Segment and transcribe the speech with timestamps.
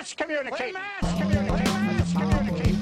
[0.00, 0.72] mass communicate.
[0.72, 1.52] mass communicate.
[1.52, 2.76] Mass communicate.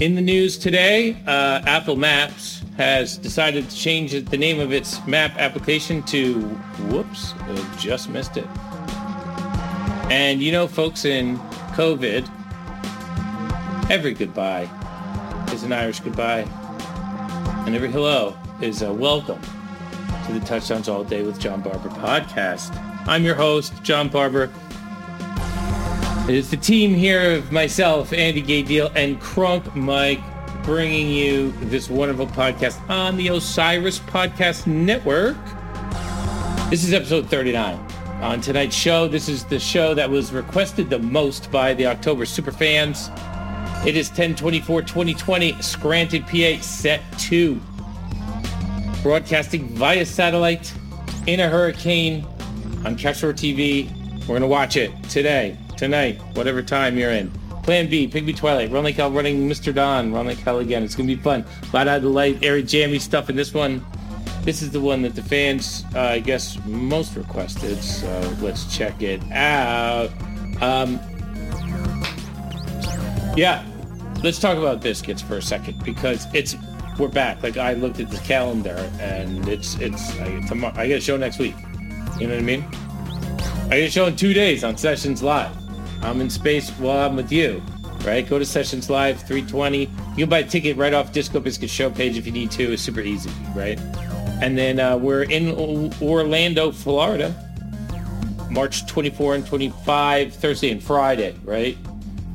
[0.00, 5.06] In the news today, uh, Apple Maps has decided to change the name of its
[5.06, 6.40] map application to,
[6.88, 8.46] whoops, uh, just missed it.
[10.10, 11.36] And you know, folks, in
[11.76, 12.26] COVID,
[13.90, 14.66] every goodbye
[15.52, 16.46] is an Irish goodbye.
[17.66, 19.42] And every hello is a welcome
[20.26, 22.76] to the Touchdowns All Day with John Barber podcast.
[23.08, 24.50] I'm your host, John Barber.
[26.28, 30.20] It's the team here of myself, Andy Gadiel, and Crunk Mike
[30.62, 35.36] bringing you this wonderful podcast on the Osiris Podcast Network.
[36.70, 37.74] This is episode 39.
[38.22, 42.24] On tonight's show, this is the show that was requested the most by the October
[42.24, 43.10] superfans.
[43.84, 47.60] It is 10-24-2020, Scranton, PA, set 2.
[49.02, 50.72] Broadcasting via satellite
[51.26, 52.24] in a hurricane
[52.84, 53.90] on Couch Tour TV.
[54.20, 57.30] We're going to watch it today, tonight, whatever time you're in.
[57.64, 59.74] Plan B, Pygmy Twylyte, Run Like Hell running Mr.
[59.74, 60.84] Don, Run Like Hell again.
[60.84, 61.44] It's going to be fun.
[61.72, 63.84] A lot of the light, airy, jammy stuff in this one.
[64.42, 67.82] This is the one that the fans, uh, I guess, most requested.
[67.82, 70.10] So let's check it out.
[70.60, 71.00] Um,
[73.36, 73.64] yeah,
[74.22, 76.54] let's talk about biscuits for a second because it's
[76.98, 77.42] we're back.
[77.42, 80.74] Like I looked at the calendar and it's it's I, tomorrow.
[80.76, 81.54] I get a show next week.
[82.18, 82.64] You know what I mean?
[83.70, 85.56] I get a show in two days on Sessions Live.
[86.02, 87.62] I'm in space while I'm with you.
[88.04, 88.28] Right?
[88.28, 89.80] Go to Sessions Live 320.
[89.80, 92.72] You can buy a ticket right off Disco Biscuit show page if you need to.
[92.72, 93.78] It's super easy, right?
[94.42, 97.32] And then uh, we're in Orlando, Florida,
[98.50, 101.78] March 24 and 25, Thursday and Friday, right?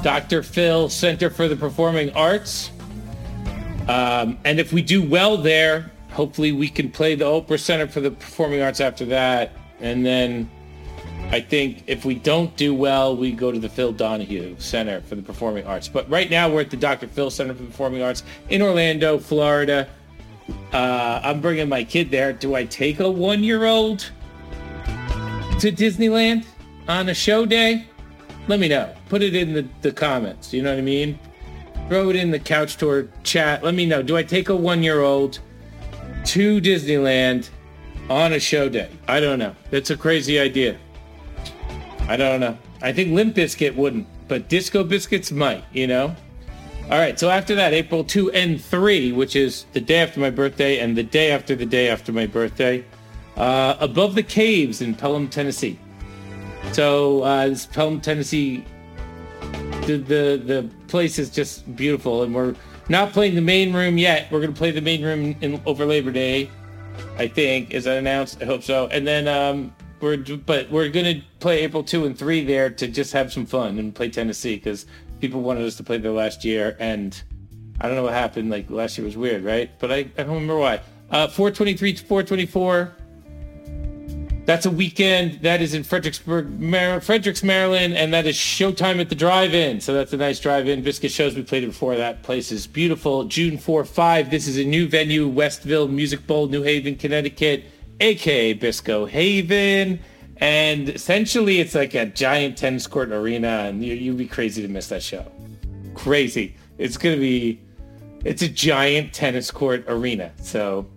[0.01, 0.41] Dr.
[0.41, 2.71] Phil Center for the Performing Arts.
[3.87, 8.01] Um, and if we do well there, hopefully we can play the Oprah Center for
[8.01, 9.51] the Performing Arts after that.
[9.79, 10.49] And then
[11.31, 15.15] I think if we don't do well, we go to the Phil Donahue Center for
[15.15, 15.87] the Performing Arts.
[15.87, 17.07] But right now we're at the Dr.
[17.07, 19.87] Phil Center for the Performing Arts in Orlando, Florida.
[20.71, 22.33] Uh, I'm bringing my kid there.
[22.33, 23.99] Do I take a one-year-old
[25.59, 26.45] to Disneyland
[26.87, 27.85] on a show day?
[28.47, 28.93] Let me know.
[29.09, 30.53] Put it in the, the comments.
[30.53, 31.19] You know what I mean?
[31.87, 33.63] Throw it in the couch tour chat.
[33.63, 34.03] Let me know.
[34.03, 35.39] Do I take a one-year-old
[36.25, 37.49] to Disneyland
[38.09, 38.89] on a show day?
[39.07, 39.55] I don't know.
[39.69, 40.77] That's a crazy idea.
[42.09, 42.57] I don't know.
[42.81, 46.15] I think Limp Bizkit wouldn't, but Disco Biscuits might, you know?
[46.89, 50.29] All right, so after that, April 2 and 3, which is the day after my
[50.29, 52.83] birthday and the day after the day after my birthday,
[53.35, 55.79] uh, Above the Caves in Pelham, Tennessee.
[56.71, 58.65] So uh, this Pelham, Tennessee,
[59.87, 62.55] the, the, the place is just beautiful, and we're
[62.89, 64.31] not playing the main room yet.
[64.31, 66.49] We're to play the main room in, over Labor Day,
[67.17, 67.71] I think.
[67.71, 68.41] Is that announced?
[68.41, 68.87] I hope so.
[68.87, 73.13] And then um, we're but we're gonna play April two and three there to just
[73.13, 74.85] have some fun and play Tennessee because
[75.19, 77.21] people wanted us to play there last year and
[77.79, 78.49] I don't know what happened.
[78.49, 79.71] Like last year was weird, right?
[79.79, 80.81] But I, I don't remember why.
[81.09, 82.95] Uh, 423 to 424.
[84.47, 85.41] That's a weekend.
[85.41, 89.81] That is in Fredericksburg, Mar- Fredericks, Maryland, and that is Showtime at the Drive-In.
[89.81, 90.83] So that's a nice drive-in.
[90.83, 91.97] Biscuit shows we played it before.
[91.97, 93.25] That place is beautiful.
[93.25, 94.31] June 4, 5.
[94.31, 97.65] This is a new venue, Westville Music Bowl, New Haven, Connecticut
[97.99, 99.99] aka Bisco Haven.
[100.37, 104.67] And essentially, it's like a giant tennis court arena, and you, you'd be crazy to
[104.67, 105.29] miss that show.
[105.93, 106.55] Crazy.
[106.77, 107.59] It's to be,
[108.23, 110.31] it's a giant tennis court arena.
[110.41, 110.87] So,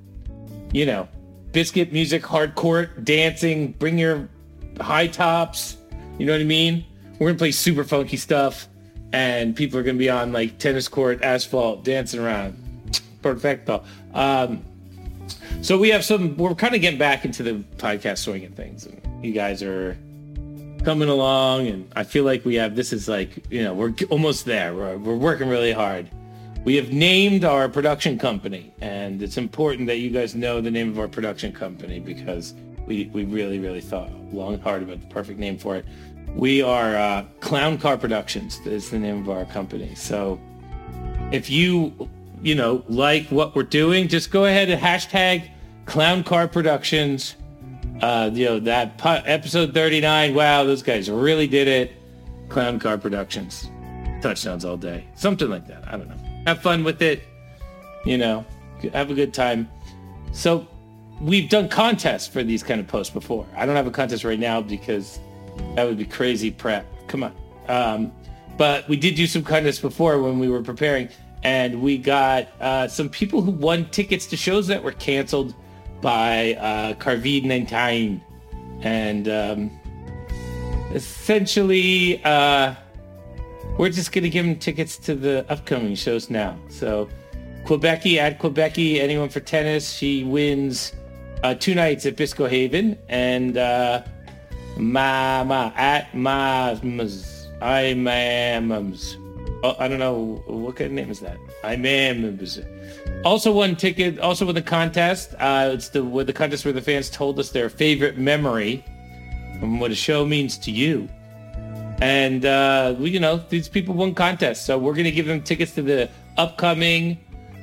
[0.72, 1.08] you know,
[1.52, 4.28] biscuit music, hardcore, dancing, bring your
[4.80, 5.76] high tops.
[6.18, 6.84] You know what I mean?
[7.18, 8.68] We're going to play super funky stuff,
[9.12, 12.56] and people are going to be on like tennis court, asphalt, dancing around.
[13.22, 13.84] Perfecto.
[14.14, 14.64] Um,
[15.62, 16.36] so we have some.
[16.36, 18.86] We're kind of getting back into the podcast swing and things.
[18.86, 19.96] And you guys are
[20.84, 22.74] coming along, and I feel like we have.
[22.74, 24.74] This is like you know we're almost there.
[24.74, 26.08] We're we're working really hard.
[26.64, 30.90] We have named our production company, and it's important that you guys know the name
[30.90, 32.54] of our production company because
[32.86, 35.86] we we really really thought long and hard about the perfect name for it.
[36.34, 38.58] We are uh, Clown Car Productions.
[38.66, 39.94] Is the name of our company.
[39.94, 40.38] So
[41.32, 42.10] if you
[42.42, 45.48] you know, like what we're doing, just go ahead and hashtag
[45.86, 47.36] Clown Car Productions.
[48.00, 51.92] Uh, you know, that po- episode 39, wow, those guys really did it.
[52.48, 53.70] Clown Car Productions.
[54.22, 55.06] Touchdowns all day.
[55.14, 55.86] Something like that.
[55.86, 56.19] I don't know.
[56.46, 57.22] Have fun with it.
[58.04, 58.44] You know,
[58.92, 59.68] have a good time.
[60.32, 60.66] So
[61.20, 63.46] we've done contests for these kind of posts before.
[63.56, 65.18] I don't have a contest right now because
[65.74, 66.86] that would be crazy prep.
[67.08, 67.34] Come on.
[67.68, 68.12] Um,
[68.56, 71.08] but we did do some contests before when we were preparing
[71.42, 75.54] and we got uh, some people who won tickets to shows that were canceled
[76.00, 78.20] by uh, Carvid 19.
[78.82, 79.80] and um,
[80.94, 82.74] essentially, uh,
[83.80, 86.54] we're just gonna give them tickets to the upcoming shows now.
[86.68, 87.08] So,
[87.64, 90.92] Quebecy at Quebecy, anyone for tennis, she wins
[91.42, 94.02] uh, two nights at Bisco Haven, and uh,
[94.76, 99.16] Ma Ma at Ma's I Mam's.
[99.62, 101.38] Oh, I don't know what kind of name is that.
[101.64, 102.60] I Mam's.
[103.24, 104.18] Also won ticket.
[104.18, 105.34] Also with the contest.
[105.38, 108.84] Uh, it's the with the contest where the fans told us their favorite memory
[109.58, 111.08] from what a show means to you.
[112.00, 115.74] And uh, we, you know, these people won contests, so we're gonna give them tickets
[115.74, 116.08] to the
[116.38, 117.18] upcoming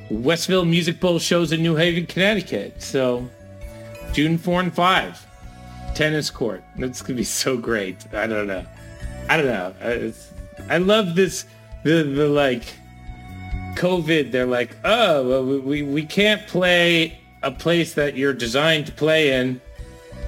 [0.09, 2.81] Westville Music Bowl shows in New Haven, Connecticut.
[2.81, 3.27] So
[4.13, 5.25] June four and five,
[5.95, 6.63] tennis court.
[6.77, 7.97] That's gonna be so great.
[8.13, 8.65] I don't know.
[9.29, 9.73] I don't know.
[9.81, 10.31] It's,
[10.69, 11.45] I love this.
[11.83, 12.63] The the like
[13.75, 14.31] COVID.
[14.31, 19.33] They're like, oh, well, we we can't play a place that you're designed to play
[19.33, 19.61] in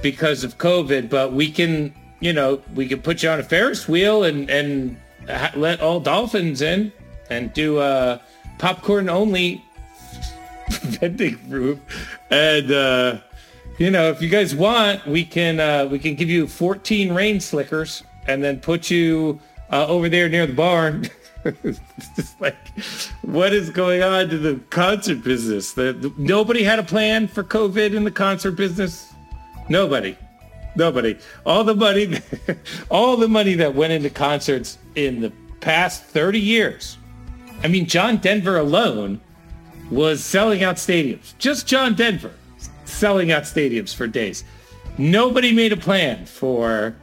[0.02, 3.88] because of COVID, but we can, you know, we could put you on a Ferris
[3.88, 4.96] wheel and and
[5.56, 6.92] let all dolphins in
[7.28, 8.20] and do a
[8.58, 9.64] popcorn only
[10.70, 11.80] vending room,
[12.30, 13.18] and uh,
[13.78, 17.40] you know, if you guys want, we can uh, we can give you 14 rain
[17.40, 19.40] slickers and then put you
[19.70, 21.08] uh, over there near the barn.
[21.44, 21.80] it's
[22.16, 22.56] just like,
[23.22, 25.72] what is going on to the concert business?
[25.72, 29.12] The, the- nobody had a plan for COVID in the concert business.
[29.70, 30.16] Nobody.
[30.74, 31.18] Nobody.
[31.44, 32.20] All the money,
[32.90, 36.96] all the money that went into concerts in the past 30 years.
[37.62, 39.20] I mean, John Denver alone
[39.90, 41.36] was selling out stadiums.
[41.38, 42.32] Just John Denver
[42.84, 44.44] selling out stadiums for days.
[44.98, 46.94] Nobody made a plan for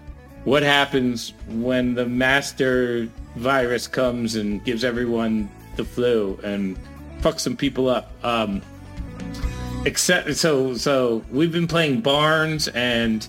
[0.43, 6.77] what happens when the master virus comes and gives everyone the flu and
[7.21, 8.11] fucks some people up.
[8.23, 8.61] Um,
[9.85, 13.27] except so so we've been playing barns and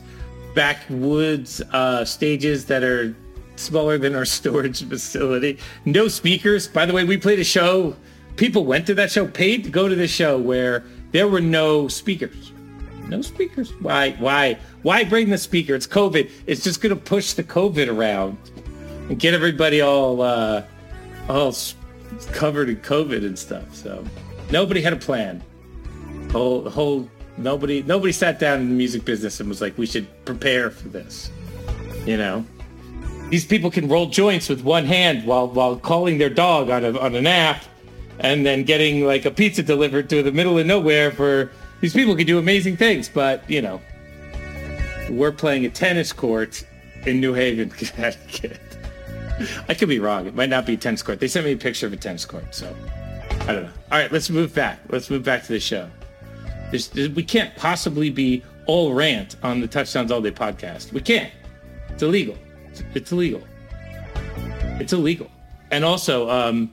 [0.59, 3.15] backwoods uh, stages that are
[3.55, 5.57] smaller than our storage facility.
[5.85, 6.67] No speakers.
[6.67, 7.95] By the way, we played a show.
[8.35, 10.83] People went to that show, paid to go to the show where
[11.13, 12.51] there were no speakers.
[13.07, 13.71] No speakers.
[13.81, 14.17] Why?
[14.19, 14.59] Why?
[14.83, 15.77] Why bring the speaker?
[15.77, 16.29] It's COVID.
[16.49, 18.37] It's just going to push the COVID around
[19.09, 20.65] and get everybody all uh,
[21.29, 21.55] all
[22.33, 23.77] covered in COVID and stuff.
[23.77, 24.05] So
[24.51, 25.41] nobody had a plan.
[26.33, 29.87] Whole the whole nobody nobody sat down in the music business and was like, we
[29.87, 31.31] should prepare for this.
[32.05, 32.45] You know,
[33.31, 36.99] these people can roll joints with one hand while while calling their dog on a
[36.99, 37.65] on an app,
[38.19, 41.11] and then getting like a pizza delivered to the middle of nowhere.
[41.11, 41.51] For
[41.81, 43.81] these people can do amazing things, but you know,
[45.11, 46.65] we're playing a tennis court
[47.07, 48.61] in New Haven, Connecticut.
[49.69, 50.27] I could be wrong.
[50.27, 51.21] It might not be a tennis court.
[51.21, 52.75] They sent me a picture of a tennis court, so
[53.43, 53.71] I don't know.
[53.93, 54.81] All right, let's move back.
[54.89, 55.89] Let's move back to the show.
[56.71, 60.93] There's, we can't possibly be all rant on the Touchdowns All Day podcast.
[60.93, 61.33] We can't.
[61.89, 62.37] It's illegal.
[62.67, 63.43] It's, it's illegal.
[64.81, 65.31] It's illegal.
[65.71, 66.71] And also, um,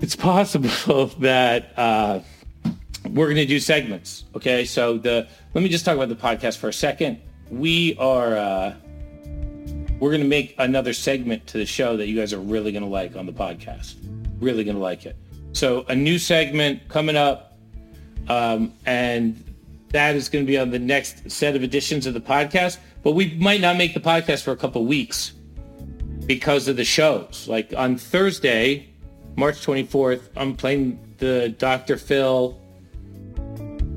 [0.00, 2.20] it's possible that uh,
[3.10, 4.24] we're going to do segments.
[4.34, 7.20] Okay, so the let me just talk about the podcast for a second.
[7.50, 8.74] We are uh,
[10.00, 12.84] we're going to make another segment to the show that you guys are really going
[12.84, 13.96] to like on the podcast.
[14.40, 15.16] Really going to like it.
[15.52, 17.49] So a new segment coming up,
[18.30, 19.44] um, and
[19.88, 22.78] that is going to be on the next set of editions of the podcast.
[23.02, 25.32] But we might not make the podcast for a couple weeks
[26.26, 27.48] because of the shows.
[27.48, 28.88] Like on Thursday,
[29.36, 31.96] March 24th, I'm playing the Dr.
[31.96, 32.56] Phil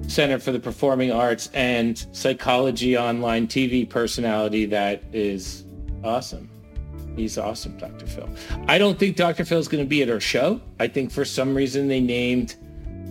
[0.08, 5.64] Center for the Performing Arts and Psychology Online TV personality that is
[6.04, 6.50] awesome.
[7.16, 8.08] He's awesome, Dr.
[8.08, 8.28] Phil.
[8.68, 9.46] I don't think Dr.
[9.46, 10.60] Phil is going to be at our show.
[10.80, 12.56] I think for some reason they named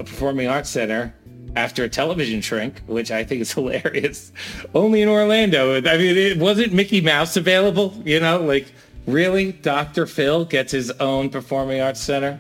[0.03, 1.15] a performing arts center
[1.57, 4.33] after a television shrink, which I think is hilarious.
[4.75, 5.77] Only in Orlando.
[5.77, 8.67] I mean, it wasn't Mickey Mouse available, you know, like
[9.07, 10.07] really Dr.
[10.07, 12.39] Phil gets his own performing arts center.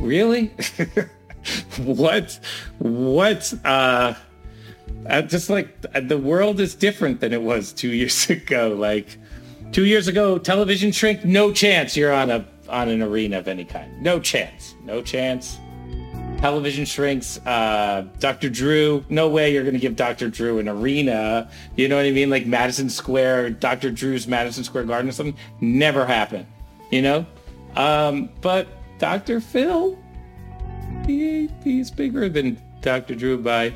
[0.00, 0.46] Really?
[1.78, 2.38] what?
[2.78, 3.54] What?
[3.64, 4.14] Uh,
[5.08, 8.74] uh, just like the world is different than it was two years ago.
[8.78, 9.18] Like
[9.72, 13.64] two years ago, television shrink, no chance you're on a on an arena of any
[13.64, 14.02] kind.
[14.02, 14.74] No chance.
[14.84, 15.58] No chance.
[16.44, 17.38] Television shrinks.
[17.46, 18.50] Uh, Dr.
[18.50, 20.28] Drew, no way you're going to give Dr.
[20.28, 21.50] Drew an arena.
[21.74, 22.28] You know what I mean?
[22.28, 23.90] Like Madison Square, Dr.
[23.90, 25.38] Drew's Madison Square Garden or something.
[25.62, 26.44] Never happened.
[26.90, 27.26] You know?
[27.76, 29.40] Um, but Dr.
[29.40, 29.98] Phil,
[31.06, 33.14] he, he's bigger than Dr.
[33.14, 33.74] Drew by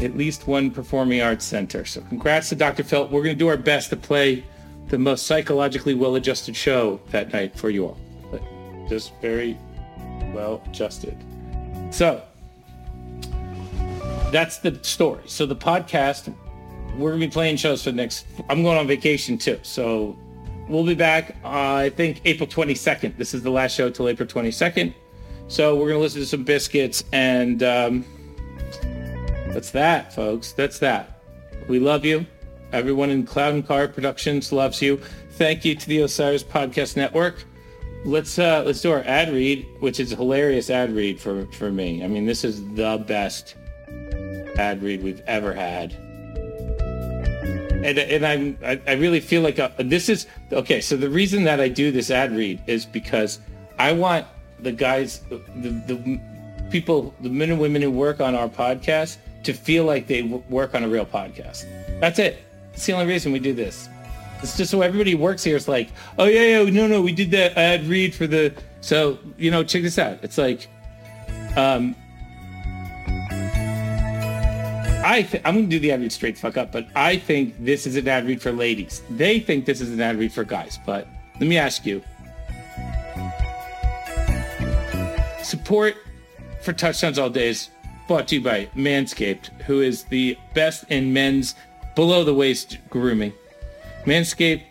[0.00, 1.84] at least one performing arts center.
[1.84, 2.82] So congrats to Dr.
[2.82, 3.08] Phil.
[3.08, 4.42] We're going to do our best to play
[4.88, 7.98] the most psychologically well-adjusted show that night for you all.
[8.30, 8.40] But
[8.88, 9.58] just very
[10.32, 11.22] well adjusted.
[11.94, 12.20] So
[14.32, 15.22] that's the story.
[15.26, 16.34] So the podcast
[16.96, 18.26] we're gonna be playing shows for the next.
[18.48, 20.18] I'm going on vacation too, so
[20.68, 21.36] we'll be back.
[21.44, 23.16] Uh, I think April 22nd.
[23.16, 24.92] This is the last show till April 22nd.
[25.46, 28.04] So we're gonna listen to some biscuits, and um,
[29.52, 30.50] that's that, folks.
[30.50, 31.20] That's that.
[31.68, 32.26] We love you.
[32.72, 35.00] Everyone in Clown Car Productions loves you.
[35.34, 37.44] Thank you to the Osiris Podcast Network.
[38.04, 41.70] Let's uh, let's do our ad read, which is a hilarious ad read for for
[41.70, 42.04] me.
[42.04, 43.54] I mean, this is the best
[44.58, 45.92] ad read we've ever had.
[47.84, 50.80] And, and I'm, I, I really feel like a, this is okay.
[50.80, 53.40] So the reason that I do this ad read is because
[53.78, 54.26] I want
[54.60, 55.38] the guys, the,
[55.86, 56.20] the
[56.70, 60.42] people, the men and women who work on our podcast to feel like they w-
[60.48, 61.66] work on a real podcast.
[62.00, 62.38] That's it.
[62.72, 63.88] It's the only reason we do this.
[64.44, 65.56] It's just so everybody works here.
[65.56, 68.52] It's like, oh yeah, yeah, no, no, we did that ad read for the.
[68.82, 70.18] So you know, check this out.
[70.22, 70.68] It's like,
[71.56, 71.96] um,
[75.02, 77.54] I th- I'm going to do the ad read straight fuck up, but I think
[77.58, 79.00] this is an ad read for ladies.
[79.08, 80.78] They think this is an ad read for guys.
[80.84, 81.08] But
[81.40, 82.02] let me ask you:
[85.42, 85.96] support
[86.60, 87.70] for touchdowns all days
[88.08, 91.54] brought to you by Manscaped, who is the best in men's
[91.94, 93.32] below the waist grooming.
[94.04, 94.62] Manscaped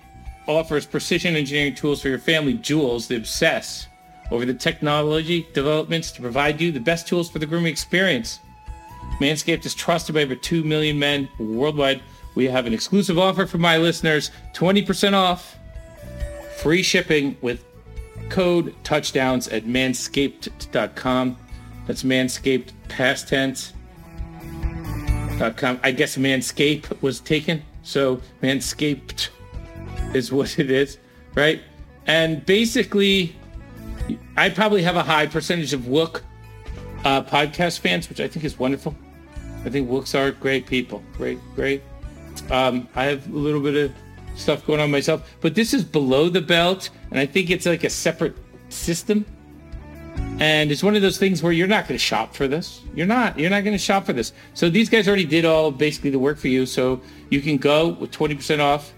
[0.47, 3.87] offers precision engineering tools for your family jewels that obsess
[4.31, 8.39] over the technology developments to provide you the best tools for the grooming experience.
[9.19, 12.01] Manscaped is trusted by over 2 million men worldwide.
[12.35, 15.57] We have an exclusive offer for my listeners 20% off,
[16.57, 17.63] free shipping with
[18.29, 21.37] code touchdowns at manscaped.com.
[21.85, 23.73] That's manscaped past tense.
[25.37, 25.79] Dot com.
[25.83, 29.29] I guess manscape was taken, so manscaped
[30.13, 30.97] is what it is,
[31.35, 31.61] right?
[32.07, 33.35] And basically,
[34.35, 36.21] I probably have a high percentage of Wook
[37.05, 38.95] uh, podcast fans, which I think is wonderful.
[39.65, 41.03] I think Wooks are great people.
[41.13, 41.81] Great, great.
[42.49, 43.91] Um, I have a little bit of
[44.35, 47.83] stuff going on myself, but this is below the belt, and I think it's like
[47.83, 48.35] a separate
[48.69, 49.25] system.
[50.39, 52.81] And it's one of those things where you're not going to shop for this.
[52.95, 53.37] You're not.
[53.37, 54.33] You're not going to shop for this.
[54.53, 56.65] So these guys already did all basically the work for you.
[56.65, 58.93] So you can go with 20% off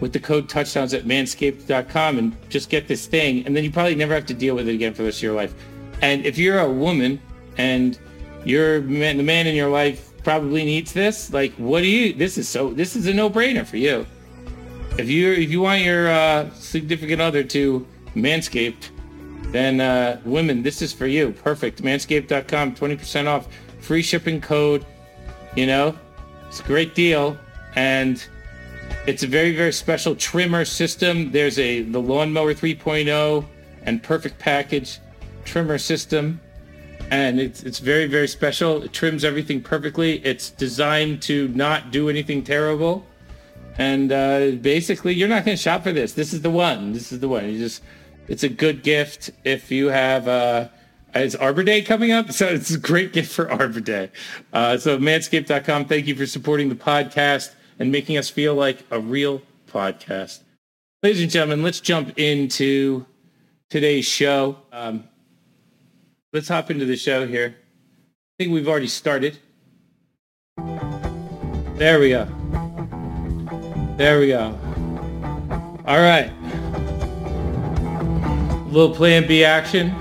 [0.00, 3.46] with the code touchdowns at manscaped.com and just get this thing.
[3.46, 5.22] And then you probably never have to deal with it again for the rest of
[5.22, 5.54] your life.
[6.02, 7.20] And if you're a woman
[7.58, 7.98] and
[8.44, 12.38] you're man, the man in your life probably needs this, like what do you, this
[12.38, 14.06] is so, this is a no brainer for you.
[14.98, 18.90] If you, if you want your uh, significant other to manscaped,
[19.52, 21.32] then uh, women, this is for you.
[21.32, 21.82] Perfect.
[21.82, 23.48] Manscaped.com, 20% off.
[23.80, 24.86] Free shipping code.
[25.56, 25.98] You know,
[26.48, 27.36] it's a great deal.
[27.74, 28.24] And
[29.06, 31.32] it's a very, very special trimmer system.
[31.32, 33.44] There's a the lawnmower 3.0
[33.82, 34.98] and perfect package
[35.44, 36.40] trimmer system.
[37.10, 38.82] And it's it's very, very special.
[38.82, 40.24] It trims everything perfectly.
[40.24, 43.04] It's designed to not do anything terrible.
[43.78, 46.12] And uh, basically, you're not going to shop for this.
[46.12, 46.92] This is the one.
[46.92, 47.48] This is the one.
[47.48, 47.82] You just
[48.28, 50.68] it's a good gift if you have uh
[51.14, 52.30] is Arbor Day coming up?
[52.40, 54.10] So it's a great gift for Arbor Day.
[54.52, 59.00] Uh, so manscaped.com, thank you for supporting the podcast and making us feel like a
[59.00, 60.40] real podcast.
[61.02, 63.04] Ladies and gentlemen, let's jump into
[63.68, 64.58] today's show.
[64.72, 65.04] Um,
[66.32, 67.56] let's hop into the show here.
[67.58, 69.38] I think we've already started.
[70.56, 72.26] There we go.
[73.96, 74.58] There we go.
[75.86, 76.30] All right
[78.70, 79.94] little plan B action.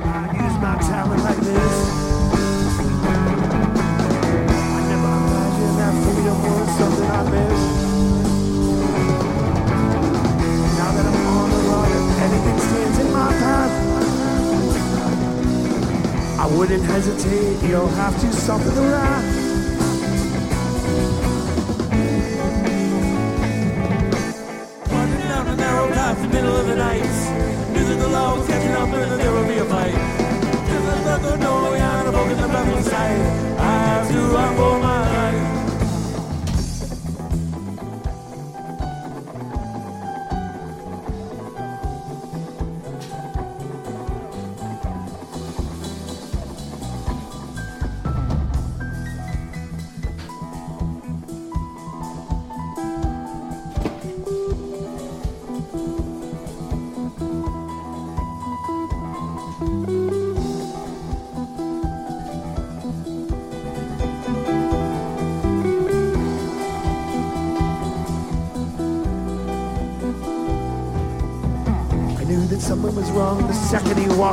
[16.59, 17.69] wouldn't hesitate.
[17.69, 19.49] You'll have to suffer the wrath.
[24.89, 27.49] Down a narrow path in the middle of the night.
[27.89, 28.08] The
[28.46, 29.93] catching up and there will be a fight.
[29.93, 33.19] Just as I don't know way out of focus the sight.
[33.58, 35.09] I have to run for my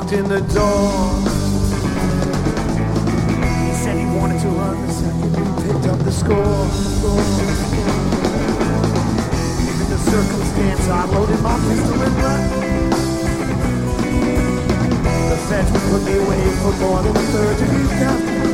[0.06, 1.18] walked in the door.
[3.66, 6.36] He said he wanted to run the second we picked up the score.
[9.64, 12.50] Given the circumstance, I loaded my pistol and ran.
[15.30, 18.45] The feds would put me away for more than a third degree theft.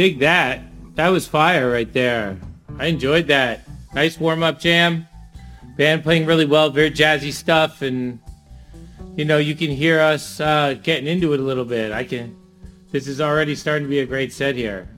[0.00, 0.62] Dig that.
[0.94, 2.38] That was fire right there.
[2.78, 3.68] I enjoyed that.
[3.94, 5.06] Nice warm up jam.
[5.76, 8.18] Band playing really well, very jazzy stuff, and
[9.14, 11.92] you know you can hear us uh, getting into it a little bit.
[11.92, 12.34] I can.
[12.90, 14.88] This is already starting to be a great set here.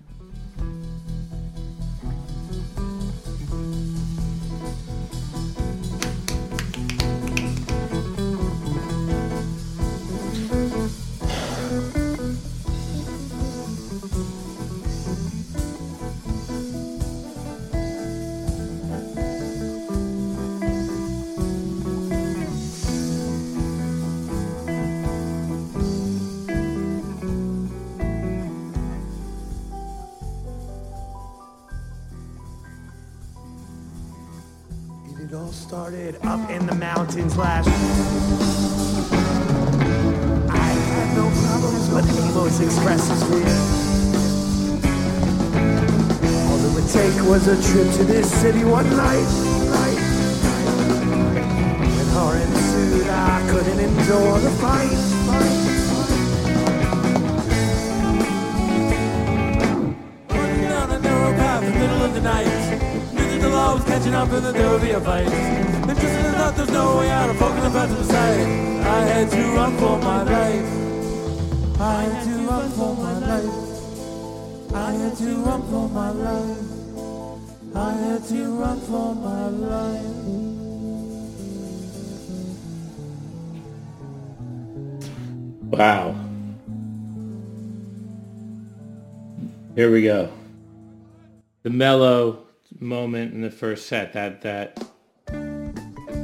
[93.83, 94.13] Set.
[94.13, 94.77] That that.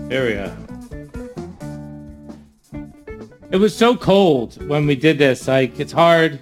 [0.09, 0.57] Go.
[3.51, 5.49] It was so cold when we did this.
[5.49, 6.41] Like it's hard.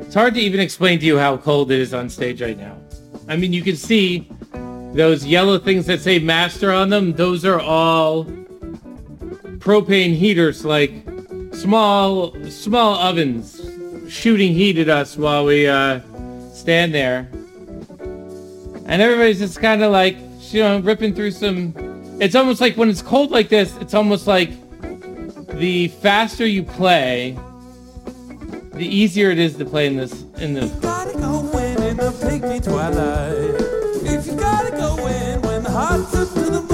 [0.00, 2.78] It's hard to even explain to you how cold it is on stage right now.
[3.26, 4.28] I mean, you can see
[4.92, 7.14] those yellow things that say master on them.
[7.14, 8.26] Those are all
[9.58, 10.92] propane heaters, like
[11.52, 13.60] small small ovens
[14.08, 16.00] shooting heat at us while we uh,
[16.52, 17.28] stand there.
[18.94, 20.16] And everybody's just kind of like,
[20.52, 21.74] you know, ripping through some.
[22.20, 24.50] It's almost like when it's cold like this, it's almost like
[25.48, 27.36] the faster you play,
[28.72, 30.54] the easier it is to play in this in
[32.60, 33.32] twilight.
[34.04, 36.73] If you gotta go in when the up to the moonlight.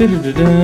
[0.00, 0.59] So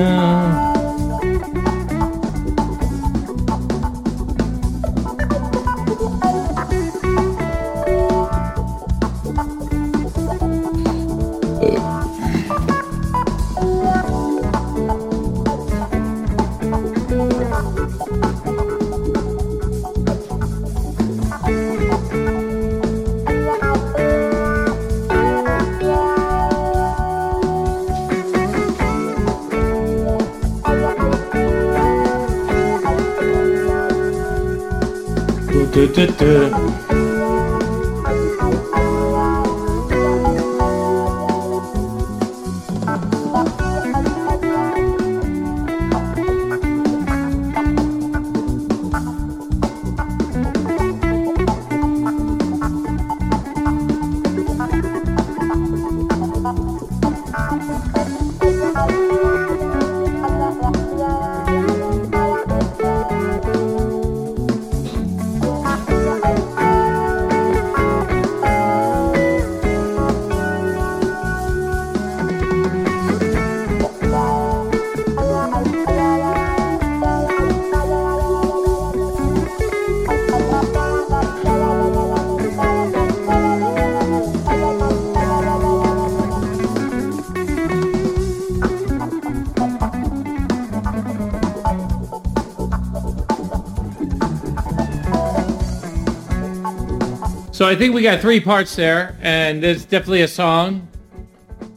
[97.77, 100.87] think we got three parts there, and there's definitely a song.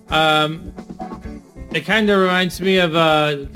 [0.09, 0.73] Um,
[1.73, 3.47] it kind of reminds me of uh,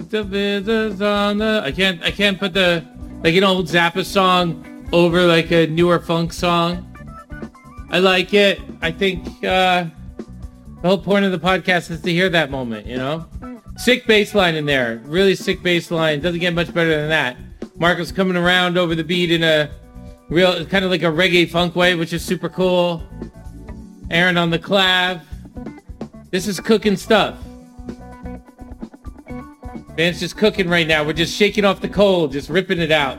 [1.65, 2.85] I can't I can't put the
[3.23, 6.91] like an old Zappa song over like a newer funk song.
[7.91, 8.61] I like it.
[8.83, 9.87] I think uh,
[10.83, 12.87] the whole point of the podcast is to hear that moment.
[12.87, 13.27] You know,
[13.77, 16.21] sick bass line in there, really sick bass line.
[16.21, 17.37] Doesn't get much better than that.
[17.77, 19.71] Marcus coming around over the beat in a
[20.29, 23.03] real kind of like a reggae funk way, which is super cool.
[24.11, 25.23] Aron on the clav.
[26.31, 27.39] This is cooking stuff.
[29.97, 31.05] Man's just cooking right now.
[31.05, 33.19] We're just shaking off the cold, just ripping it out.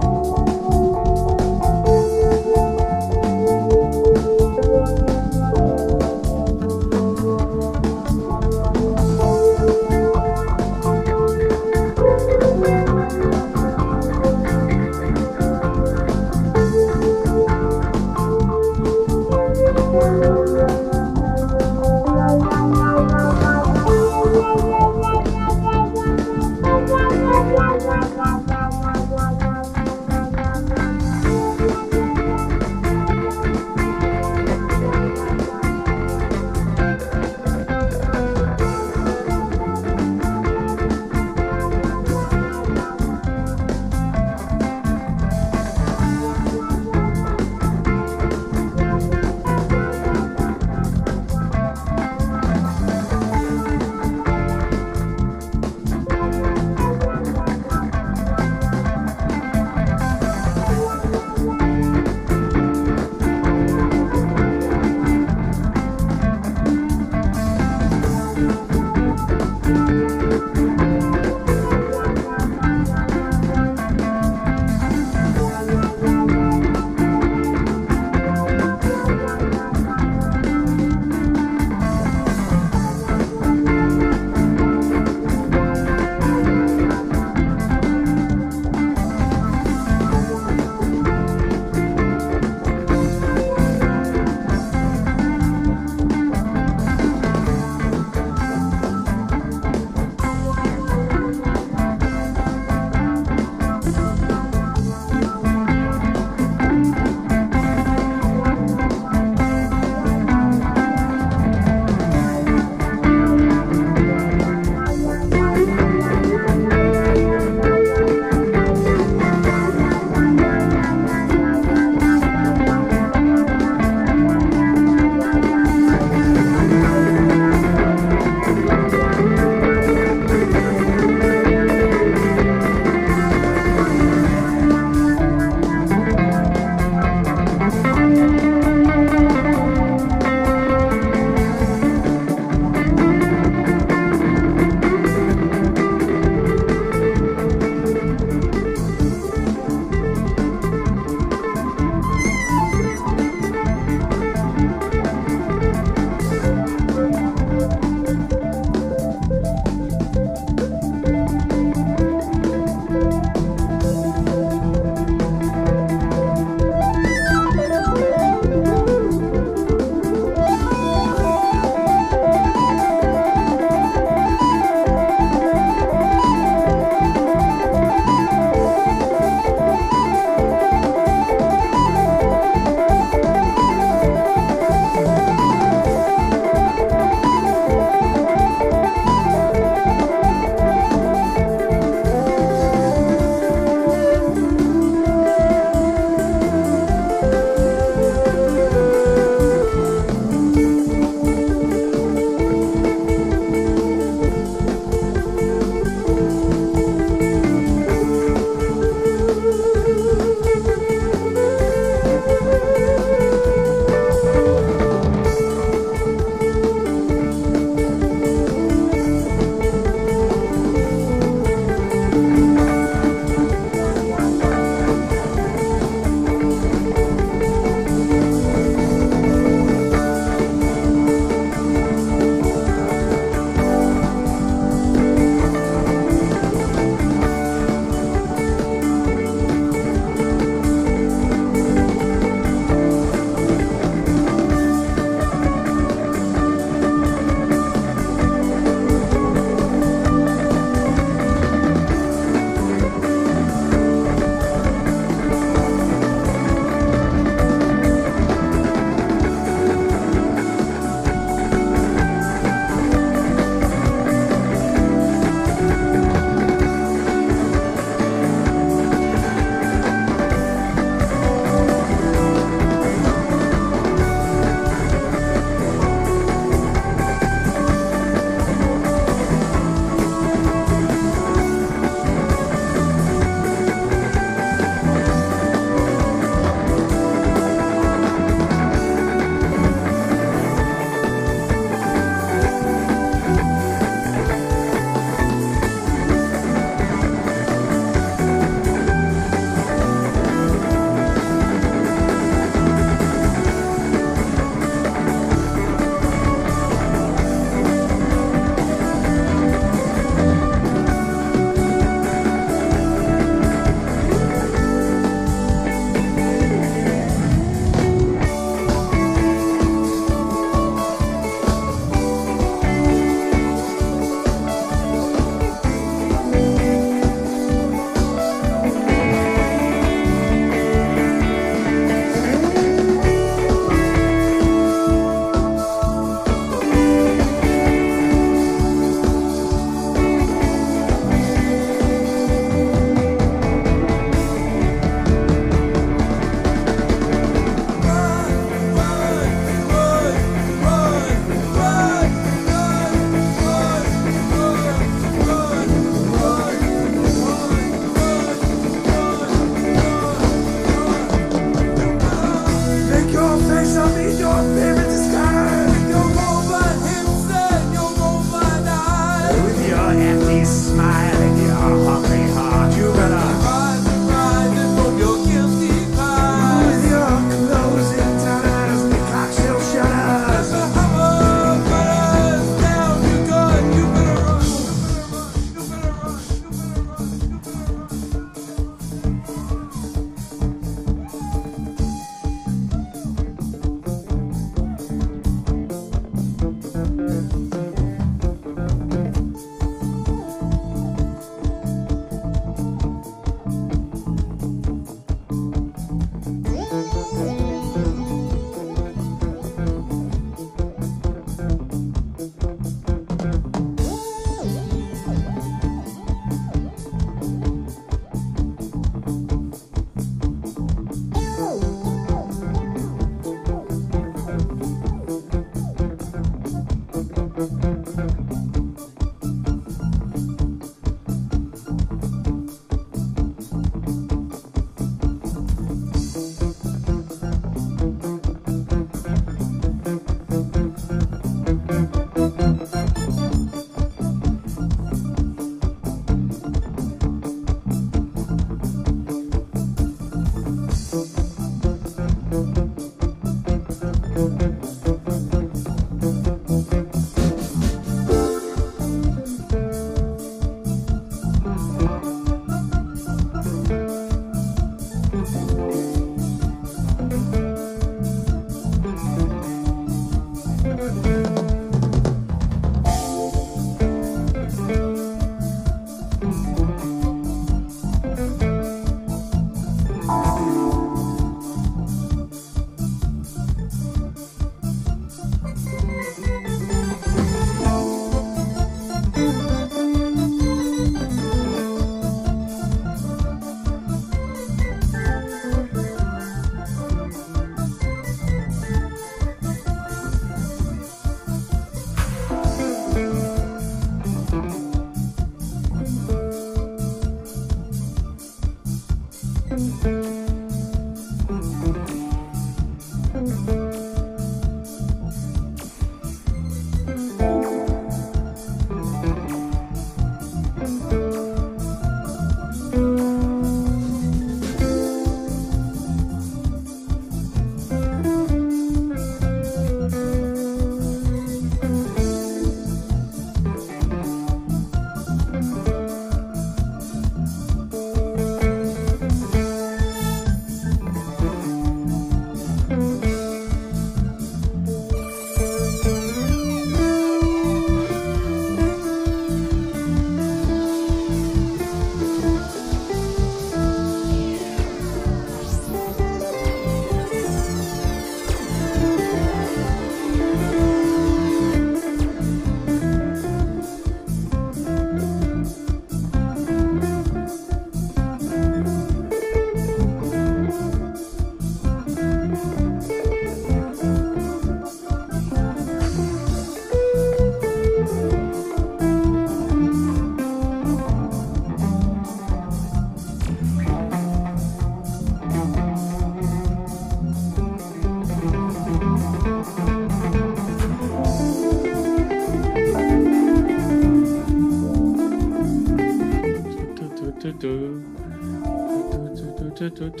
[599.78, 600.00] Thank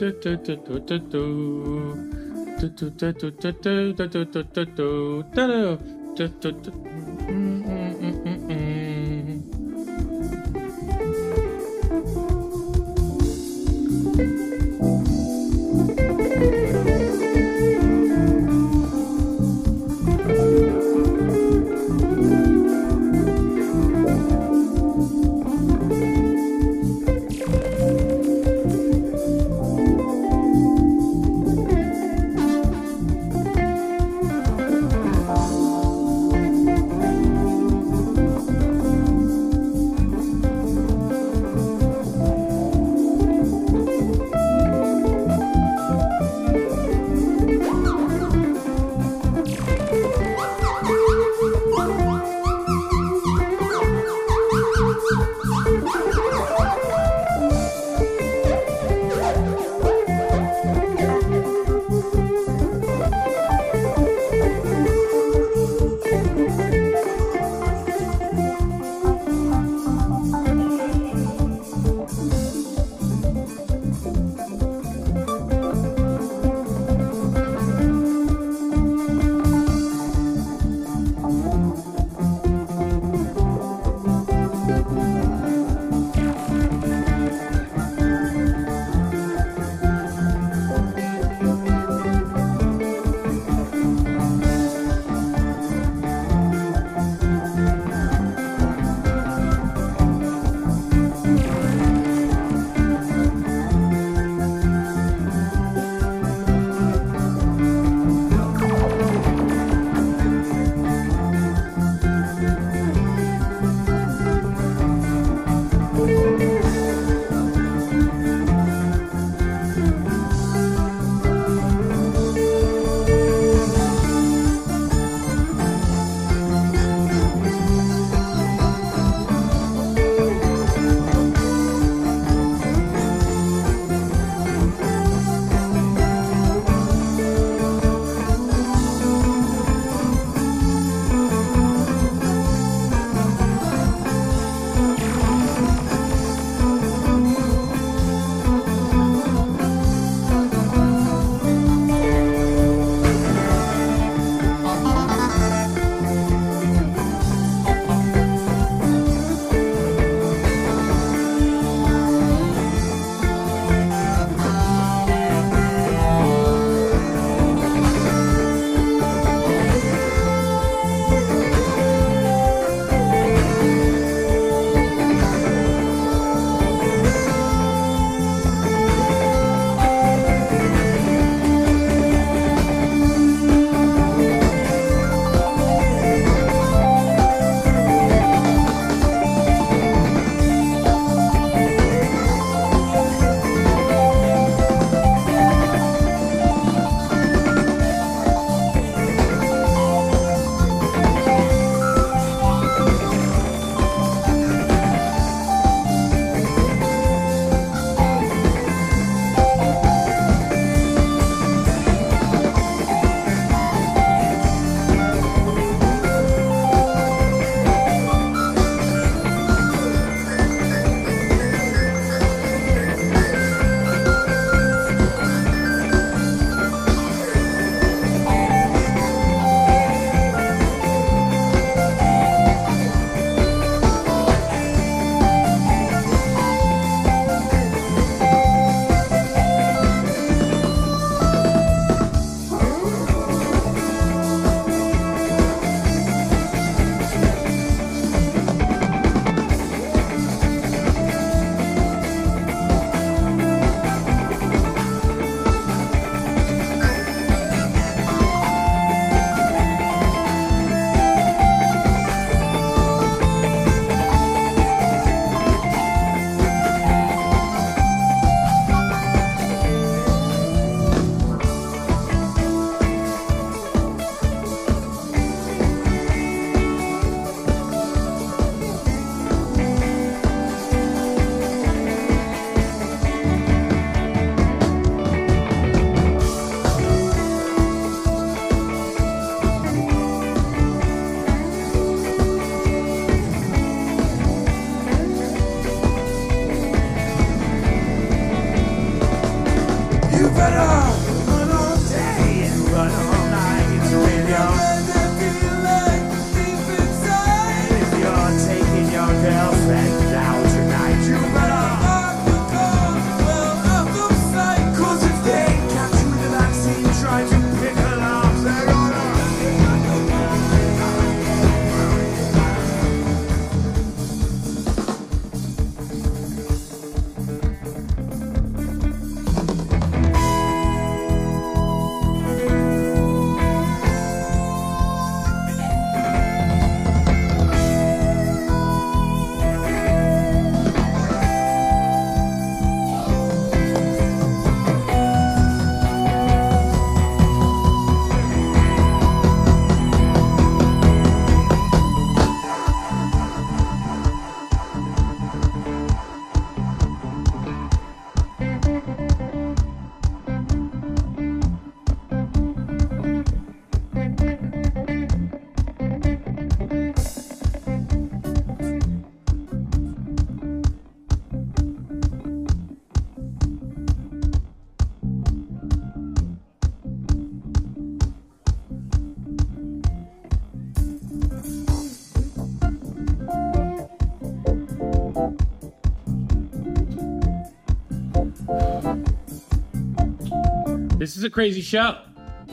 [391.18, 391.98] is a crazy show.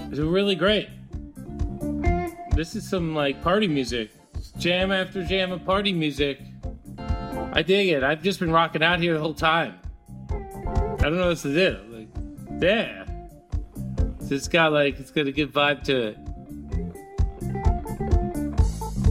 [0.09, 0.89] It's really great.
[2.55, 4.11] This is some like party music,
[4.57, 6.39] jam after jam of party music.
[6.97, 8.03] I dig it.
[8.03, 9.75] I've just been rocking out here the whole time.
[10.29, 11.77] I don't know what to do.
[11.89, 12.07] Like,
[12.61, 13.05] yeah.
[14.21, 16.17] It's got like it's got a good vibe to it.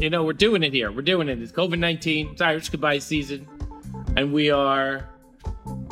[0.02, 0.90] You know, we're doing it here.
[0.90, 1.40] We're doing it.
[1.40, 2.30] It's COVID nineteen.
[2.32, 3.46] It's Irish goodbye season,
[4.16, 5.08] and we are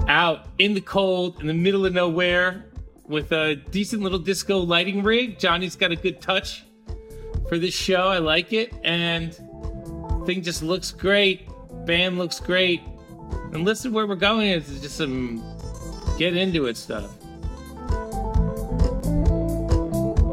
[0.08, 2.64] out in the cold, in the middle of nowhere,
[3.12, 5.38] with a decent little disco lighting rig.
[5.38, 6.64] Johnny's got a good touch
[7.48, 8.08] for this show.
[8.08, 9.34] I like it, and
[10.26, 11.48] thing just looks great.
[11.84, 12.80] Bam looks great.
[13.52, 15.44] And listen, where we're going is just some
[16.18, 17.10] get into it stuff.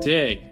[0.02, 0.49] Dig.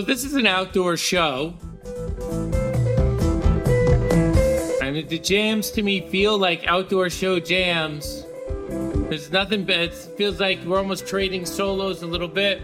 [0.00, 1.52] So this is an outdoor show.
[4.82, 8.24] And the jams to me feel like outdoor show jams.
[9.10, 12.62] There's nothing but it feels like we're almost trading solos a little bit.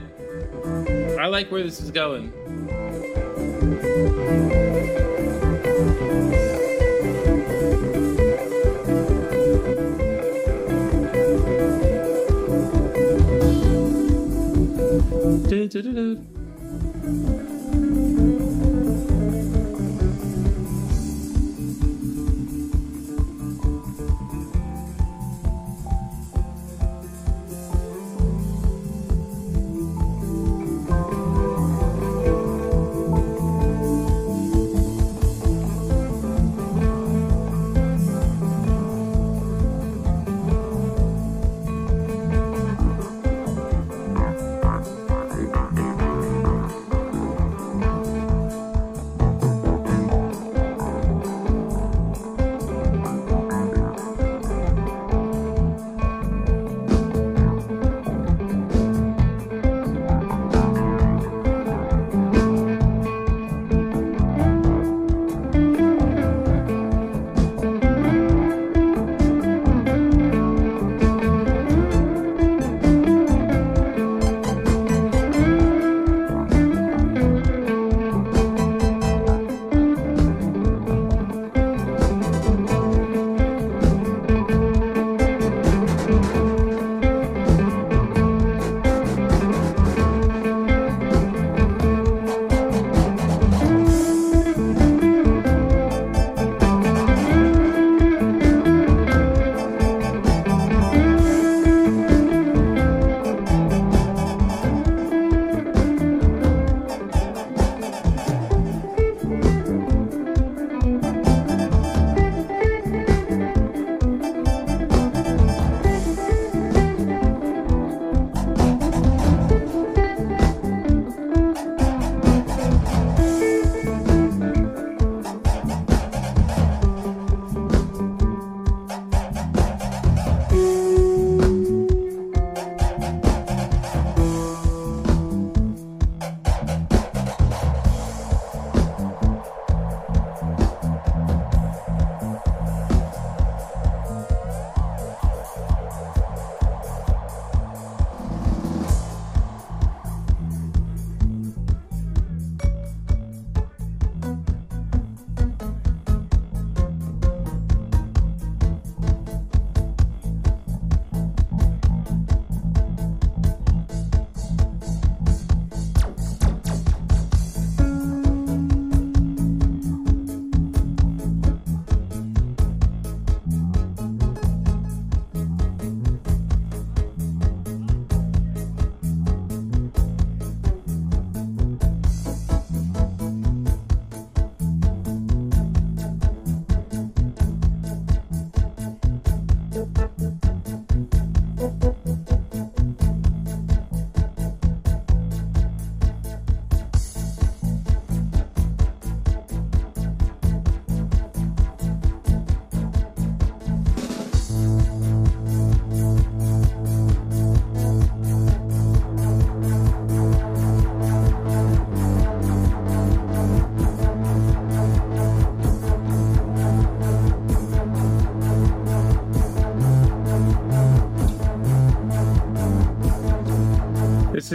[1.20, 2.32] I like where this is going.
[15.51, 16.14] Do-do-do-do.
[16.14, 16.36] This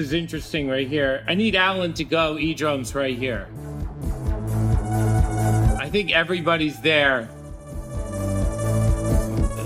[0.01, 1.23] is interesting right here.
[1.27, 3.47] I need Alan to go E drums right here.
[5.79, 7.29] I think everybody's there.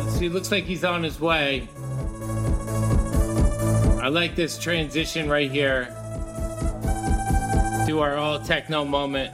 [0.10, 1.68] See, looks like he's on his way.
[4.02, 5.86] I like this transition right here
[7.88, 9.34] to our all techno moment.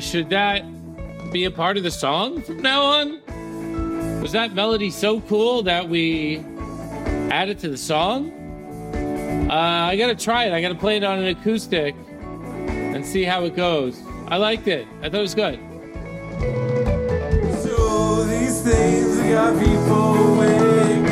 [0.00, 0.62] Should that
[1.32, 3.20] be a part of the song from now on?
[4.22, 6.38] Was that melody so cool that we
[7.30, 8.32] add it to the song?
[9.50, 10.52] Uh, I gotta try it.
[10.52, 11.94] I gotta play it on an acoustic
[12.68, 14.00] and see how it goes.
[14.28, 14.86] I liked it.
[15.02, 15.58] I thought it was good.
[17.62, 21.06] So these things we got people waking.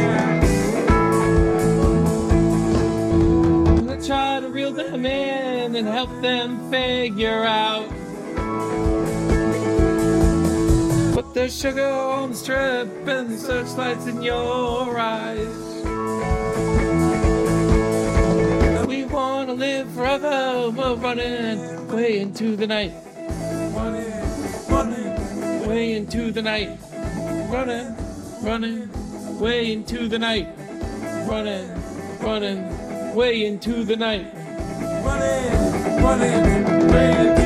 [3.69, 7.66] I'm gonna try to reel them in and help them figure out.
[11.47, 15.47] Put the sugar on the strip and the searchlights in your eyes.
[18.89, 22.95] We wanna live forever, we're running way into the night,
[23.77, 24.13] Running,
[24.69, 26.81] running, way into the night,
[27.49, 27.95] running,
[28.43, 30.49] running, way into the night,
[31.29, 31.71] running,
[32.23, 34.27] running, way into the night.
[35.05, 37.46] running, running, way into the night.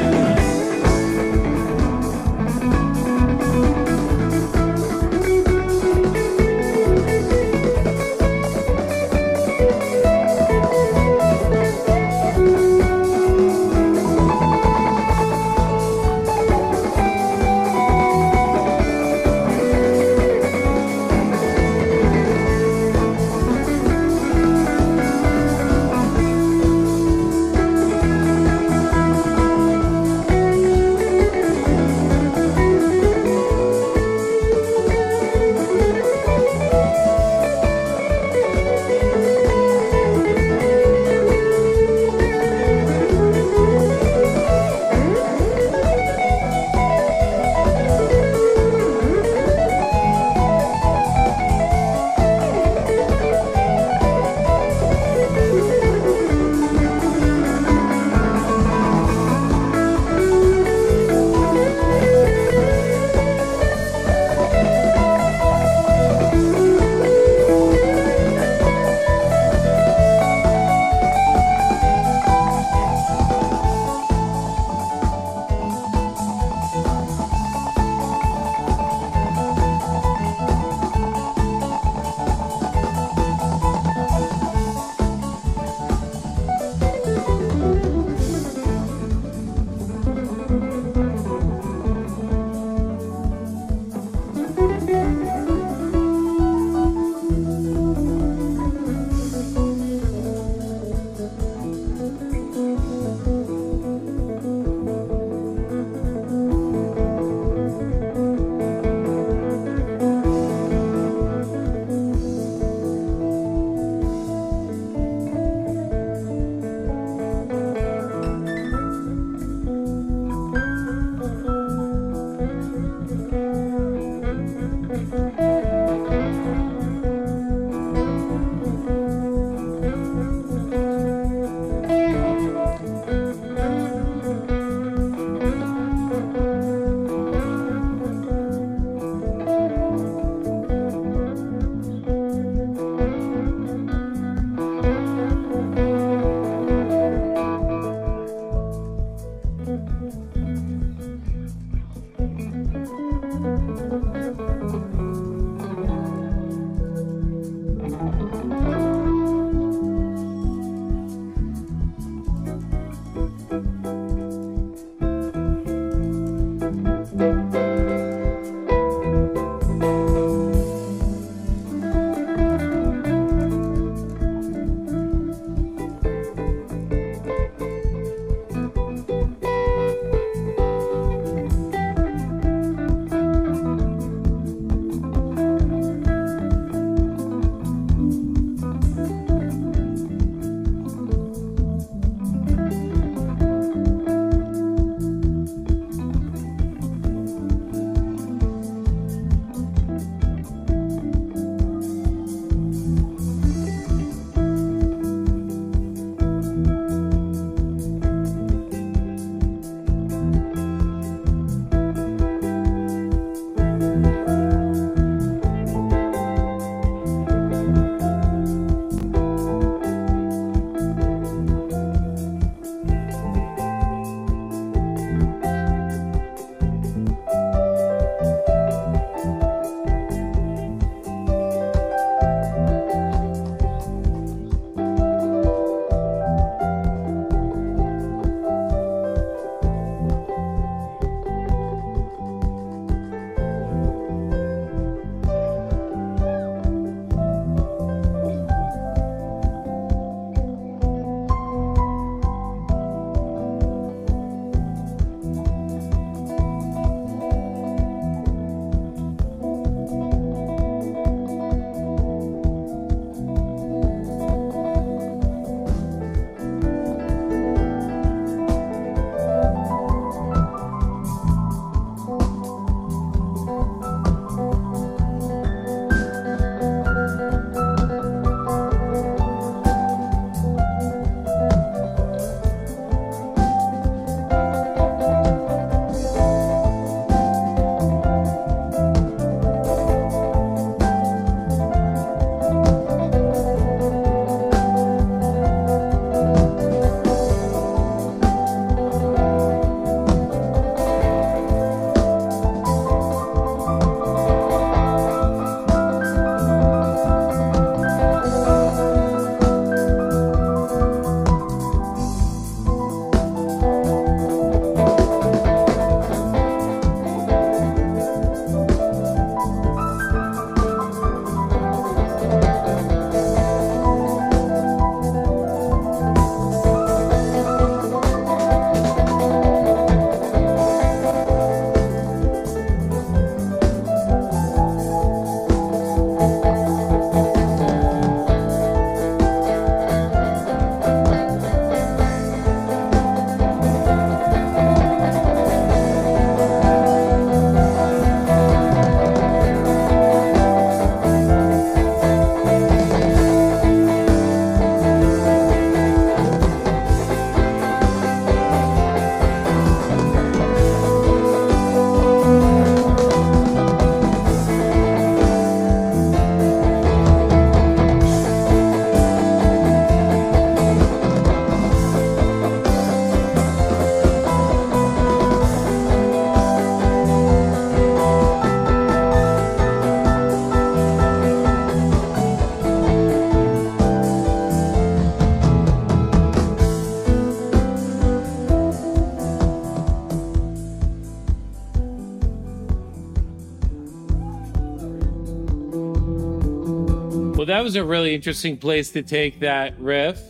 [397.71, 400.21] Was a really interesting place to take that riff.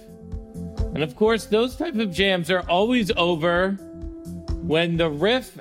[0.93, 3.71] And of course, those type of jams are always over
[4.61, 5.59] when the riff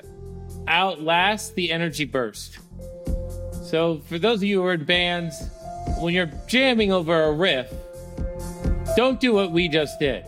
[0.68, 2.60] outlasts the energy burst.
[3.64, 5.42] So for those of you who are in bands,
[6.00, 7.72] when you're jamming over a riff,
[8.98, 10.26] don't do what we just did.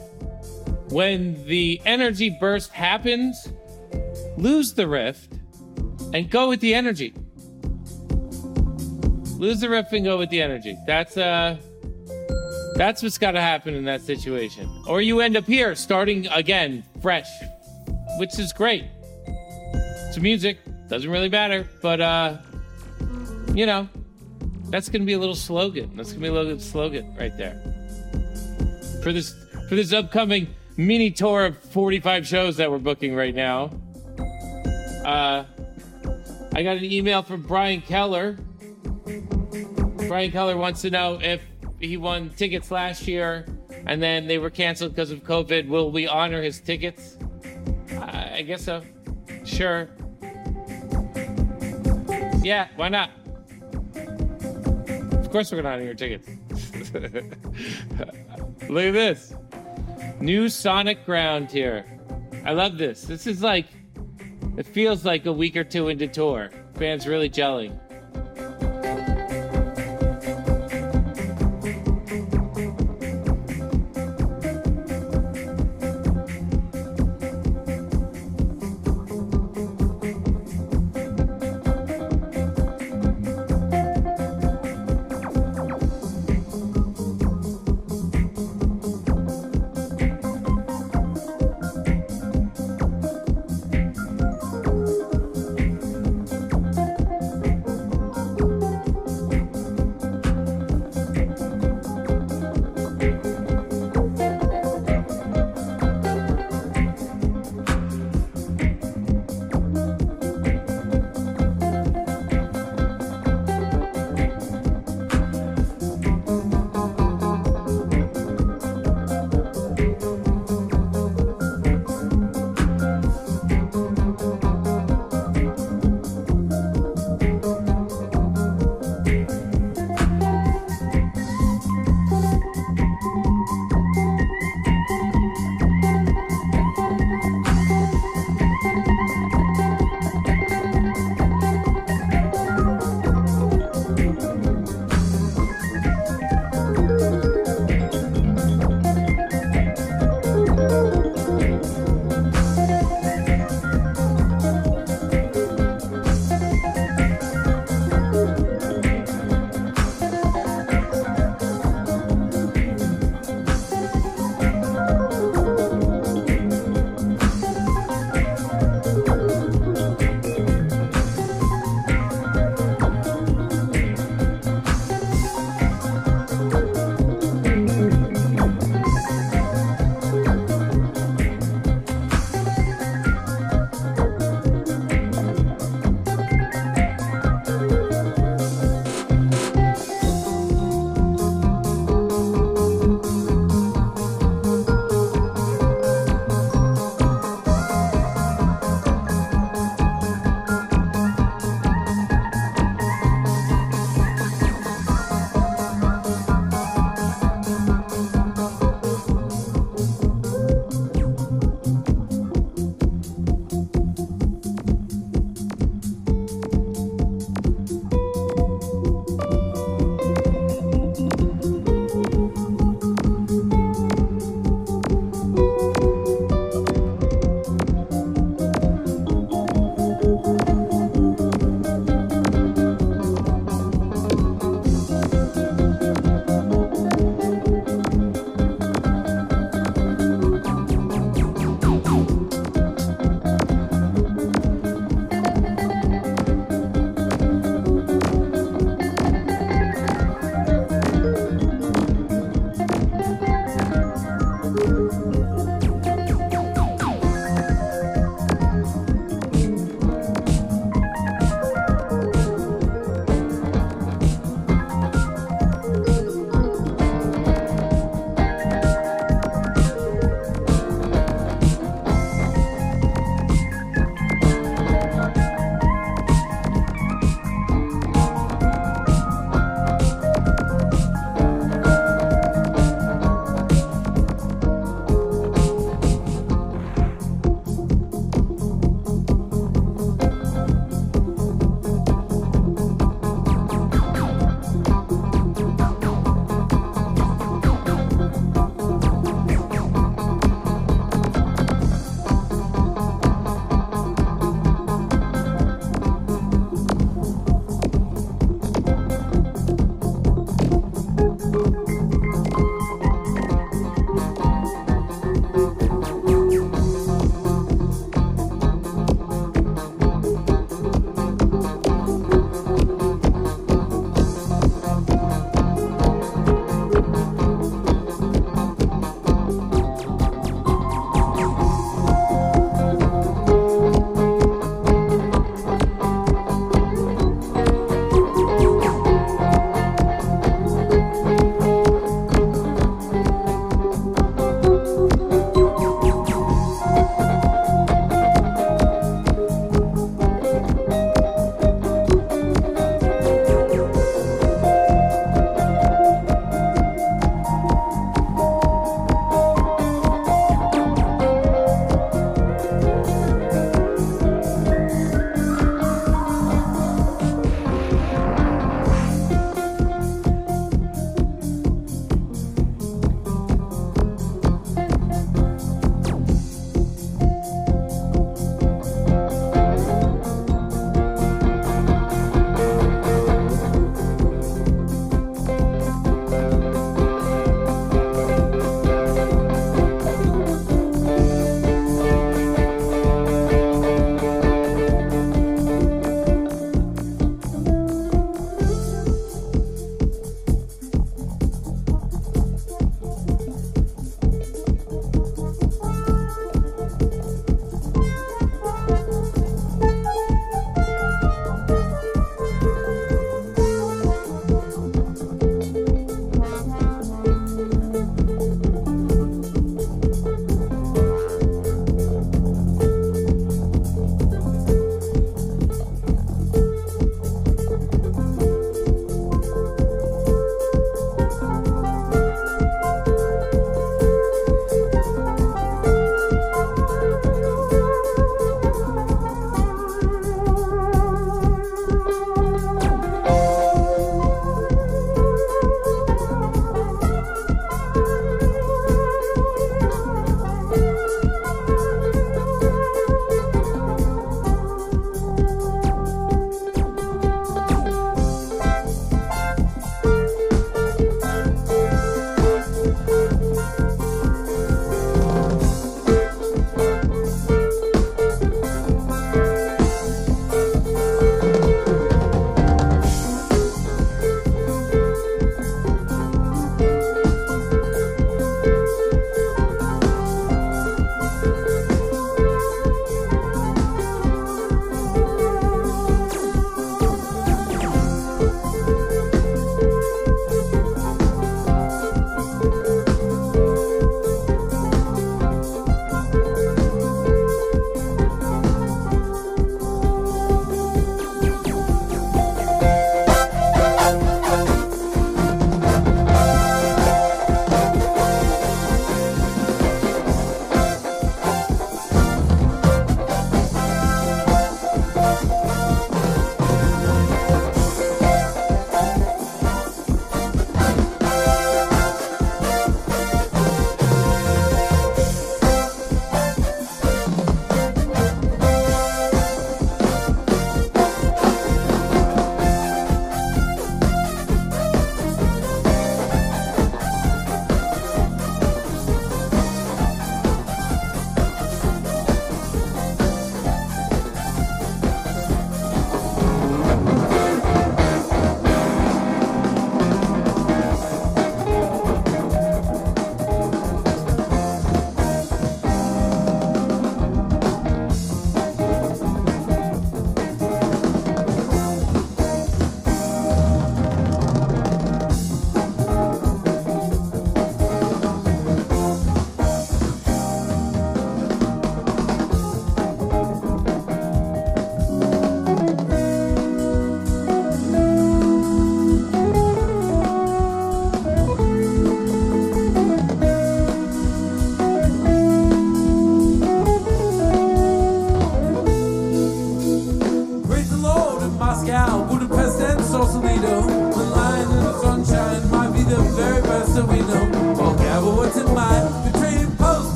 [0.87, 3.51] When the energy burst happens,
[4.37, 5.27] lose the riff
[6.13, 7.13] and go with the energy.
[9.41, 10.77] Lose the riff and go with the energy.
[10.85, 11.57] That's uh
[12.75, 14.69] that's what's got to happen in that situation.
[14.87, 17.27] Or you end up here starting again fresh,
[18.19, 18.85] which is great.
[19.25, 20.59] It's music,
[20.89, 22.37] doesn't really matter, but uh
[23.55, 23.89] you know,
[24.69, 25.91] that's to be a little slogan.
[25.95, 27.59] That's to be a little slogan right there.
[29.01, 29.33] For this
[29.67, 33.71] for this upcoming mini tour of 45 shows that we're booking right now.
[35.03, 35.45] Uh
[36.53, 38.37] I got an email from Brian Keller.
[40.11, 41.41] Brian Keller wants to know if
[41.79, 43.45] he won tickets last year
[43.85, 45.69] and then they were canceled because of COVID.
[45.69, 47.15] Will we honor his tickets?
[47.93, 48.83] I I guess so.
[49.45, 49.87] Sure.
[52.43, 53.11] Yeah, why not?
[55.13, 56.27] Of course, we're gonna honor your tickets.
[58.69, 59.33] Look at this
[60.19, 61.85] new Sonic ground here.
[62.43, 63.03] I love this.
[63.03, 63.67] This is like,
[64.57, 66.51] it feels like a week or two into tour.
[66.75, 67.79] Fans really gelling.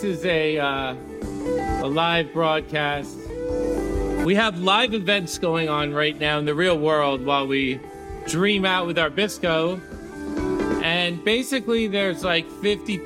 [0.00, 0.94] This is a uh,
[1.82, 3.18] a live broadcast,
[4.24, 7.78] we have live events going on right now in the real world while we
[8.26, 9.78] dream out with our Bisco.
[10.82, 12.98] And basically, there's like 50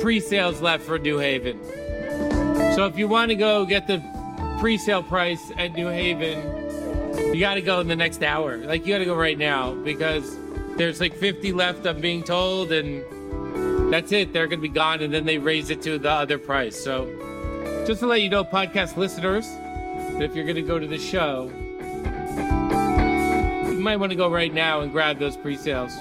[0.00, 1.58] pre-sales left for New Haven.
[2.76, 4.00] So if you want to go get the
[4.60, 8.58] pre-sale price at New Haven, you got to go in the next hour.
[8.58, 10.36] Like you got to go right now because
[10.76, 11.86] there's like 50 left.
[11.86, 13.04] I'm being told, and
[13.90, 14.32] that's it.
[14.32, 16.82] They're going to be gone, and then they raise it to the other price.
[16.82, 17.06] So,
[17.86, 19.46] just to let you know, podcast listeners,
[20.20, 21.50] if you're going to go to the show,
[23.70, 25.96] you might want to go right now and grab those pre-sales.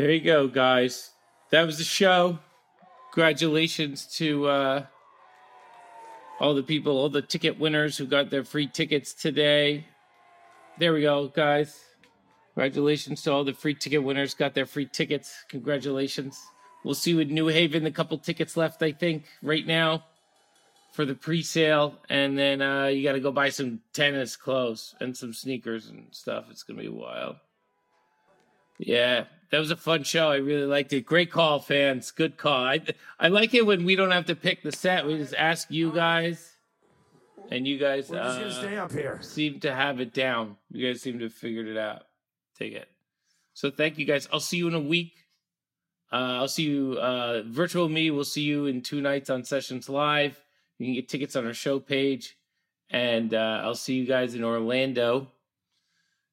[0.00, 1.10] There you go, guys.
[1.50, 2.38] That was the show.
[3.12, 4.86] Congratulations to uh,
[6.40, 9.84] all the people, all the ticket winners who got their free tickets today.
[10.78, 11.78] There we go, guys.
[12.54, 15.44] Congratulations to all the free ticket winners got their free tickets.
[15.50, 16.40] Congratulations.
[16.82, 17.84] We'll see you New Haven.
[17.84, 20.04] A couple tickets left, I think, right now
[20.94, 25.14] for the pre-sale, and then uh, you got to go buy some tennis clothes and
[25.14, 26.46] some sneakers and stuff.
[26.50, 27.36] It's gonna be wild.
[28.78, 30.30] Yeah, that was a fun show.
[30.30, 31.04] I really liked it.
[31.06, 32.10] Great call, fans.
[32.10, 32.64] Good call.
[32.64, 32.80] I
[33.18, 35.06] I like it when we don't have to pick the set.
[35.06, 36.56] We just ask you guys,
[37.50, 39.18] and you guys We're just gonna uh, stay up here.
[39.22, 40.56] seem to have it down.
[40.70, 42.02] You guys seem to have figured it out.
[42.58, 42.88] Take it.
[43.54, 44.28] So thank you guys.
[44.32, 45.14] I'll see you in a week.
[46.12, 48.10] Uh, I'll see you uh, virtual me.
[48.10, 50.40] We'll see you in two nights on Sessions Live.
[50.78, 52.36] You can get tickets on our show page,
[52.88, 55.28] and uh, I'll see you guys in Orlando.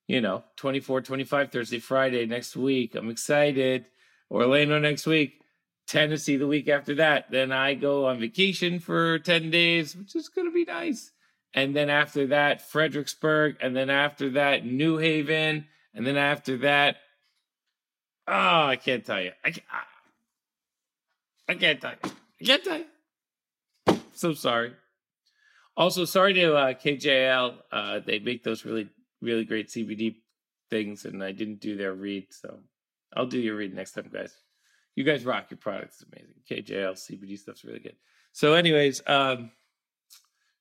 [0.08, 2.96] You know, 24, 25, Thursday, Friday next week.
[2.96, 3.86] I'm excited.
[4.32, 5.42] Orlando next week.
[5.86, 7.32] Tennessee the week after that.
[7.32, 11.12] Then I go on vacation for 10 days, which is going to be nice.
[11.54, 13.58] And then after that, Fredericksburg.
[13.62, 15.66] And then after that, New Haven.
[15.94, 16.98] And then after that,
[18.28, 19.32] oh, I can't tell you.
[19.44, 19.66] I can't,
[21.50, 22.12] I can't tell you.
[22.42, 24.00] I can't tell you.
[24.14, 24.74] So sorry.
[25.76, 27.56] Also, sorry to uh, KJL.
[27.72, 28.90] Uh, they make those really,
[29.22, 30.18] really great CBD
[30.70, 32.28] things, and I didn't do their read.
[32.32, 32.60] So
[33.16, 34.34] I'll do your read next time, guys.
[34.96, 35.94] You guys rock your product.
[35.94, 36.36] It's amazing.
[36.50, 37.96] KJL CBD stuff's really good.
[38.32, 39.52] So, anyways, um,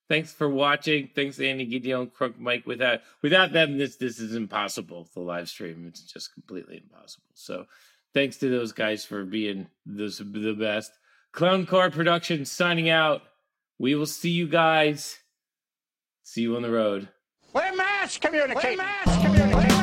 [0.09, 1.09] thanks for watching.
[1.15, 2.65] Thanks, Andy Gadiel, Crook Mike.
[2.67, 5.07] Without without them, this this is impossible.
[5.13, 7.25] The live stream, it's just completely impossible.
[7.33, 7.65] So,
[8.13, 10.91] thanks to those guys for being the the best.
[11.31, 13.21] Clown Car Productions signing out.
[13.79, 15.19] We will see you guys.
[16.23, 17.09] See you on the road.
[18.07, 18.77] Mass communicating.
[18.77, 19.76] We're mass communicating.